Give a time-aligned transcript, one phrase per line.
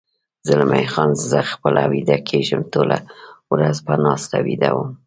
[0.47, 2.97] زلمی خان: زه خپله ویده کېږم، ټوله
[3.51, 4.89] ورځ په ناسته ویده وم.